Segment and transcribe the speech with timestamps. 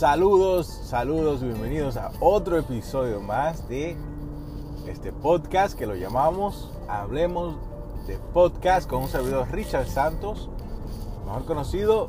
[0.00, 3.98] Saludos, saludos, bienvenidos a otro episodio más de
[4.88, 7.56] este podcast que lo llamamos Hablemos
[8.06, 10.48] de Podcast con un servidor Richard Santos,
[11.26, 12.08] mejor conocido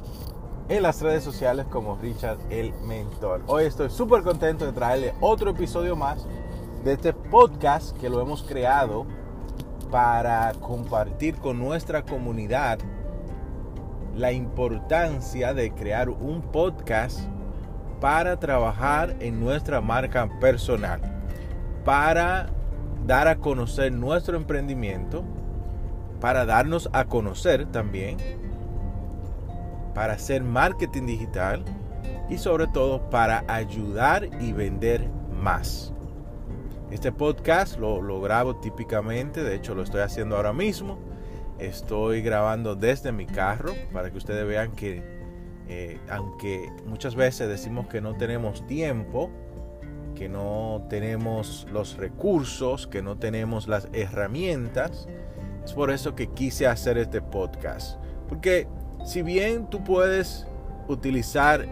[0.69, 3.43] en las redes sociales como Richard el Mentor.
[3.47, 6.25] Hoy estoy súper contento de traerle otro episodio más
[6.85, 9.05] de este podcast que lo hemos creado
[9.91, 12.79] para compartir con nuestra comunidad
[14.15, 17.19] la importancia de crear un podcast
[18.01, 20.99] para trabajar en nuestra marca personal,
[21.85, 22.49] para
[23.05, 25.23] dar a conocer nuestro emprendimiento,
[26.19, 28.17] para darnos a conocer también,
[29.93, 31.63] para hacer marketing digital
[32.27, 35.07] y sobre todo para ayudar y vender
[35.39, 35.93] más.
[36.89, 40.97] Este podcast lo, grabo típicamente, de hecho lo estoy haciendo ahora mismo.
[41.59, 45.20] Estoy grabando desde mi carro para que ustedes vean que
[45.73, 49.29] eh, aunque muchas veces decimos que no tenemos tiempo,
[50.15, 55.07] que no tenemos los recursos, que no tenemos las herramientas,
[55.63, 57.97] es por eso que quise hacer este podcast.
[58.27, 58.67] Porque
[59.05, 60.45] si bien tú puedes
[60.89, 61.65] utilizar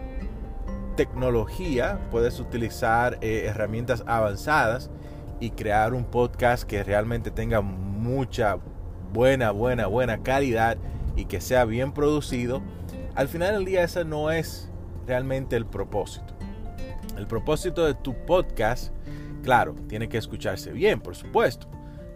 [0.96, 4.88] tecnología, puedes utilizar eh, herramientas avanzadas
[5.40, 8.56] y crear un podcast que realmente tenga mucha
[9.12, 10.78] buena, buena, buena calidad
[11.16, 12.62] y que sea bien producido,
[13.14, 14.68] al final del día ese no es
[15.06, 16.34] realmente el propósito.
[17.16, 18.92] El propósito de tu podcast,
[19.42, 21.66] claro, tiene que escucharse bien, por supuesto.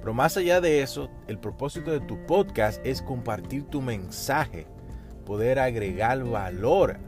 [0.01, 4.67] Pero más allá de eso, el propósito de tu podcast es compartir tu mensaje,
[5.25, 6.99] poder agregar valor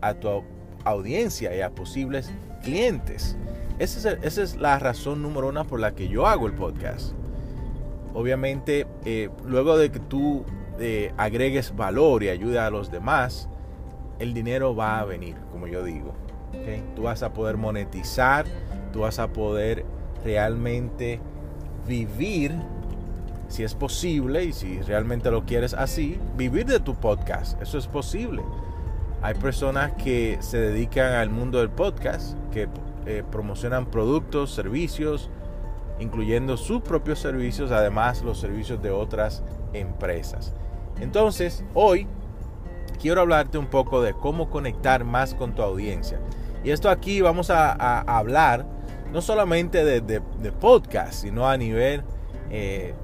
[0.00, 0.42] a tu
[0.84, 2.30] audiencia y a posibles
[2.62, 3.36] clientes.
[3.78, 7.12] Esa es, la razón número uno por la que yo hago el podcast.
[8.14, 10.46] Obviamente, eh, luego de que tú
[10.78, 13.48] eh, agregues valor y ayuda a los demás,
[14.18, 16.14] el dinero va a venir, como yo digo.
[16.94, 18.46] Tú vas a poder monetizar,
[18.92, 19.84] tú vas a poder
[20.24, 21.20] realmente
[21.86, 22.52] vivir,
[23.48, 27.60] si es posible y si realmente lo quieres así, vivir de tu podcast.
[27.60, 28.42] Eso es posible.
[29.22, 32.68] Hay personas que se dedican al mundo del podcast, que
[33.06, 35.30] eh, promocionan productos, servicios,
[36.00, 40.52] incluyendo sus propios servicios, además los servicios de otras empresas.
[41.00, 42.06] Entonces, hoy
[43.00, 46.18] quiero hablarte un poco de cómo conectar más con tu audiencia.
[46.64, 48.66] Y esto aquí vamos a, hablar
[49.12, 52.02] no solamente de, podcast, sino a nivel
[52.50, 52.94] eh,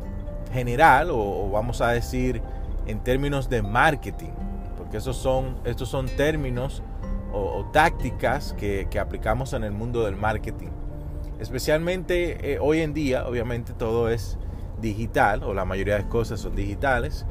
[0.52, 2.42] general o, vamos a decir
[2.86, 4.32] en términos de marketing.
[4.76, 6.82] Porque esos son, estos son términos
[7.32, 10.70] o, tácticas que, aplicamos en el mundo del marketing.
[11.38, 14.38] Especialmente eh, hoy en día, obviamente todo es
[14.80, 17.24] digital o la mayoría de cosas son digitales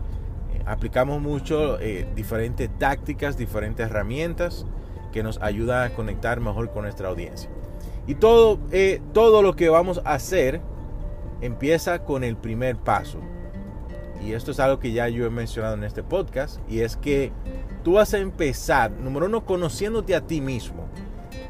[0.65, 4.65] aplicamos mucho eh, diferentes tácticas, diferentes herramientas
[5.11, 7.49] que nos ayudan a conectar mejor con nuestra audiencia.
[8.07, 10.61] Y todo, eh, todo lo que vamos a hacer
[11.41, 13.19] empieza con el primer paso.
[14.23, 16.59] Y esto es algo que ya yo he mencionado en este podcast.
[16.69, 17.31] Y es que
[17.83, 20.87] tú vas a empezar, número uno, conociéndote a ti mismo.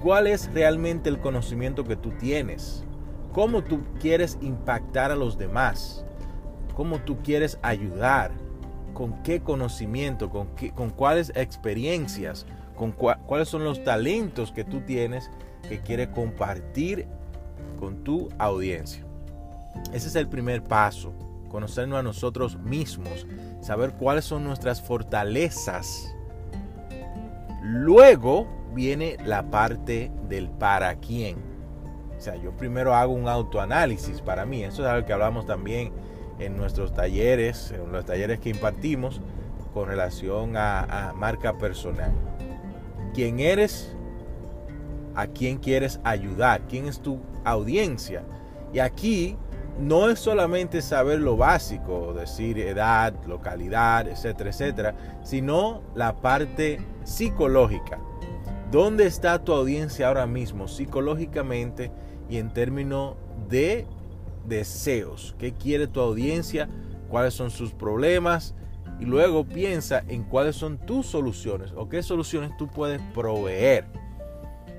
[0.01, 2.83] ¿Cuál es realmente el conocimiento que tú tienes?
[3.33, 6.05] ¿Cómo tú quieres impactar a los demás?
[6.75, 8.31] ¿Cómo tú quieres ayudar?
[8.93, 15.29] Con qué conocimiento, con, con cuáles experiencias, con cuáles son los talentos que tú tienes
[15.67, 17.07] que quieres compartir
[17.79, 19.03] con tu audiencia.
[19.93, 21.13] Ese es el primer paso,
[21.49, 23.27] conocernos a nosotros mismos,
[23.61, 26.13] saber cuáles son nuestras fortalezas.
[27.61, 31.37] Luego viene la parte del para quién.
[32.17, 34.63] O sea, yo primero hago un autoanálisis para mí.
[34.63, 35.91] Eso es algo que hablamos también
[36.39, 39.21] en nuestros talleres, en los talleres que impartimos
[39.73, 42.11] con relación a, marca personal.
[43.13, 43.95] ¿Quién eres?
[45.15, 46.61] ¿A quién quieres ayudar?
[46.67, 48.23] ¿Quién es tu audiencia?
[48.73, 49.37] Y aquí
[49.79, 57.99] no es solamente saber lo básico, decir edad, localidad, etcétera, etcétera, sino la parte psicológica.
[58.71, 61.91] ¿Dónde está tu audiencia ahora mismo psicológicamente
[62.29, 63.15] y en términos
[63.49, 63.85] de
[64.47, 66.69] deseos, qué quiere tu audiencia,
[67.09, 68.55] cuáles son sus problemas
[68.99, 73.85] y luego piensa en cuáles son tus soluciones o qué soluciones tú puedes proveer.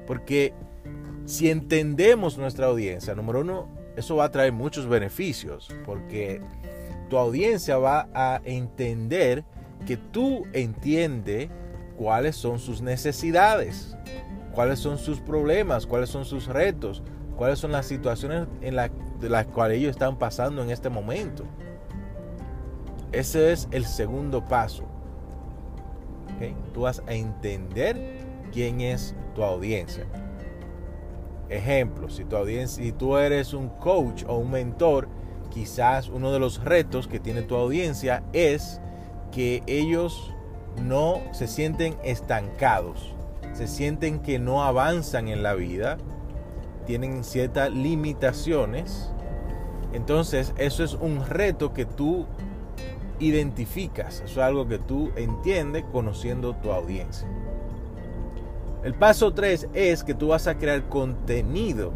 [0.06, 0.55] Porque
[1.25, 6.41] si entendemos nuestra audiencia, número uno, eso va a traer muchos beneficios porque
[7.11, 9.44] tu audiencia va a entender
[9.87, 11.50] que tú entiendes
[11.97, 13.97] cuáles son sus necesidades,
[14.55, 17.03] cuáles son sus problemas, cuáles son sus retos,
[17.43, 21.43] cuáles son las situaciones en las cuales ellos están pasando en este momento.
[23.11, 24.85] Ese es el segundo paso.
[26.73, 28.21] Tú vas a entender
[28.53, 30.06] quién es tu audiencia.
[31.49, 35.09] Ejemplo, si tu audiencia, si tú eres un coach o un mentor,
[35.50, 38.81] quizás uno de los retos que tiene tu audiencia es
[39.33, 40.33] que ellos
[40.81, 43.17] no se sienten estancados,
[43.53, 45.99] se sienten que no avanzan en la vida,
[46.87, 49.11] tienen ciertas limitaciones.
[49.93, 52.26] Entonces, eso es un reto que tú
[53.19, 57.29] identificas, eso es algo que tú entiendes conociendo tu audiencia.
[58.82, 61.93] El paso 3 es que tú vas a crear contenido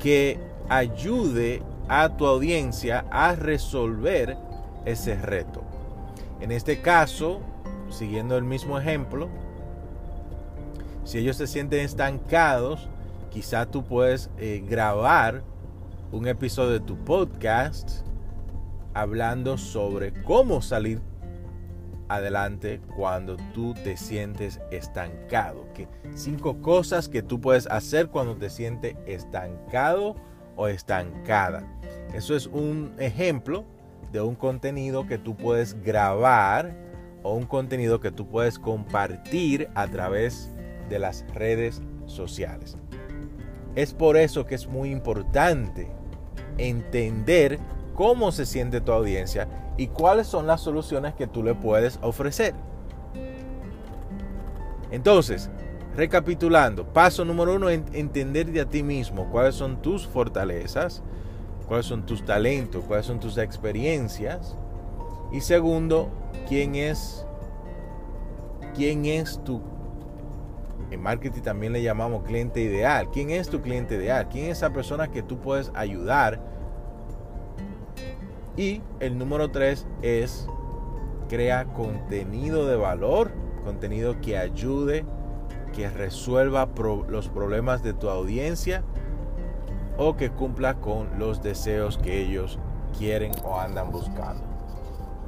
[0.00, 4.36] que ayude a tu audiencia a resolver
[4.84, 5.62] ese reto.
[6.40, 7.40] En este caso,
[7.90, 9.28] siguiendo el mismo ejemplo,
[11.08, 12.86] si ellos se sienten estancados,
[13.30, 15.42] quizá tú puedes eh, grabar
[16.12, 18.06] un episodio de tu podcast
[18.92, 21.00] hablando sobre cómo salir
[22.08, 25.64] adelante cuando tú te sientes estancado.
[26.14, 30.14] Cinco cosas que tú puedes hacer cuando te sientes estancado
[30.56, 31.66] o estancada.
[32.12, 33.64] Eso es un ejemplo
[34.12, 36.76] de un contenido que tú puedes grabar
[37.22, 40.52] o un contenido que tú puedes compartir a través
[40.88, 42.76] de las redes sociales.
[43.74, 45.88] Es por eso que es muy importante
[46.56, 47.58] entender
[47.94, 52.54] cómo se siente tu audiencia y cuáles son las soluciones que tú le puedes ofrecer.
[54.90, 55.50] Entonces,
[55.94, 61.02] recapitulando, paso número uno, entender de a ti mismo cuáles son tus fortalezas,
[61.66, 64.56] cuáles son tus talentos, cuáles son tus experiencias.
[65.32, 66.08] Y segundo,
[66.48, 67.26] quién es,
[68.74, 69.60] quién es tu,
[70.90, 73.10] en marketing también le llamamos cliente ideal.
[73.10, 74.28] ¿Quién es tu cliente ideal?
[74.28, 76.40] ¿Quién es esa persona que tú puedes ayudar?
[78.56, 80.48] Y el número tres es
[81.28, 83.30] crea contenido de valor,
[83.64, 85.04] contenido que ayude,
[85.74, 86.68] que resuelva
[87.08, 88.82] los problemas de tu audiencia
[89.98, 92.58] o que cumpla con los deseos que ellos
[92.96, 94.44] quieren o andan buscando.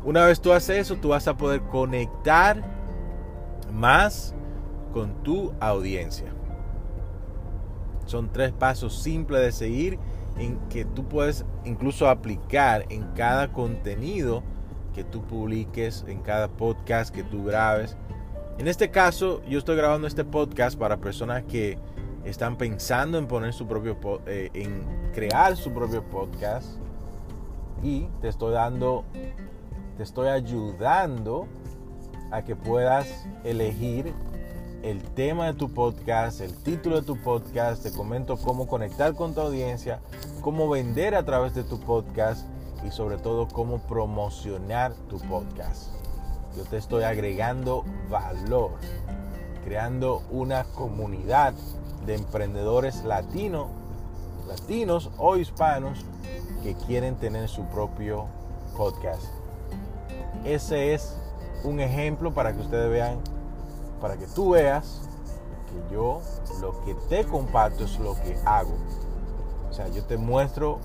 [0.05, 2.62] Una vez tú haces eso, tú vas a poder conectar
[3.70, 4.35] más
[4.92, 6.32] con tu audiencia.
[8.06, 9.98] Son tres pasos simples de seguir
[10.38, 14.42] en que tú puedes incluso aplicar en cada contenido
[14.94, 17.96] que tú publiques, en cada podcast que tú grabes.
[18.58, 21.78] En este caso, yo estoy grabando este podcast para personas que
[22.25, 23.96] están pensando en poner su propio
[24.26, 24.84] eh, en
[25.14, 26.76] crear su propio podcast
[27.82, 29.04] y te estoy dando
[29.96, 31.46] te estoy ayudando
[32.31, 34.12] a que puedas elegir
[34.82, 39.35] el tema de tu podcast, el título de tu podcast, te comento cómo conectar con
[39.35, 40.00] tu audiencia,
[40.41, 42.47] cómo vender a través de tu podcast
[42.87, 45.91] y sobre todo cómo promocionar tu podcast.
[46.56, 48.73] Yo te estoy agregando valor,
[49.65, 51.53] creando una comunidad
[52.06, 53.69] de emprendedores latinos,
[54.49, 56.06] latinos o hispanos
[56.62, 58.27] que quieren tener su propio
[58.77, 59.25] podcast.
[60.44, 61.17] Ese es
[61.65, 63.19] un ejemplo para que ustedes vean,
[64.00, 65.02] para que tú veas
[65.69, 66.20] que yo
[66.61, 68.75] lo que te comparto es lo que hago.
[69.70, 70.79] O sea, yo te muestro,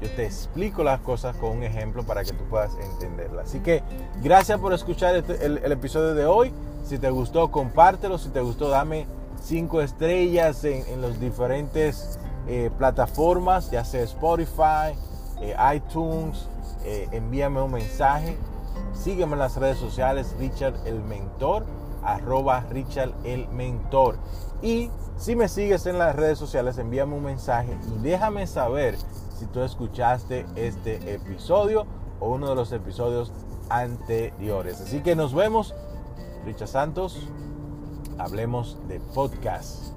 [0.00, 3.48] yo te explico las cosas con un ejemplo para que tú puedas entenderlas.
[3.48, 3.82] Así que
[4.22, 6.52] gracias por escuchar este, el, episodio de hoy.
[6.84, 8.18] Si te gustó, compártelo.
[8.18, 9.06] Si te gustó, dame
[9.40, 12.18] cinco estrellas en, en las diferentes
[12.48, 14.98] eh, plataformas, ya sea Spotify,
[15.40, 16.48] eh, iTunes.
[16.84, 18.36] Eh, envíame un mensaje.
[18.94, 21.64] Sígueme en las redes sociales, Richard el Mentor,
[22.02, 24.16] arroba Richard el Mentor.
[24.62, 28.96] Y si me sigues en las redes sociales, envíame un mensaje y déjame saber
[29.38, 31.86] si tú escuchaste este episodio
[32.20, 33.32] o uno de los episodios
[33.68, 34.80] anteriores.
[34.80, 35.74] Así que nos vemos.
[36.44, 37.28] Richard Santos,
[38.18, 39.92] hablemos de podcast.